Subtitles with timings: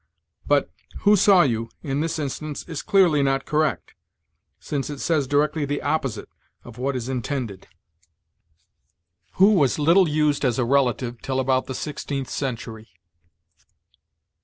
[0.47, 0.71] But
[1.01, 3.93] "Who saw you?" in this instance, is clearly not correct,
[4.59, 6.27] since it says directly the opposite
[6.63, 7.67] of what is intended.
[9.33, 12.87] Who was little used as a relative till about the sixteenth century.